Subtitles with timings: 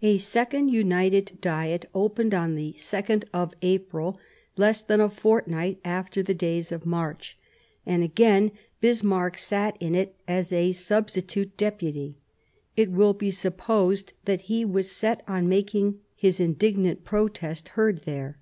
[0.00, 4.18] A second United Diet opened on the 2nd of April,
[4.56, 7.36] less than a fortnight after the days of March,
[7.84, 12.16] and again Bismarck sat in it as a substitute deputy;
[12.74, 18.38] it will be supposed that he was set on having his indignant protest heard there.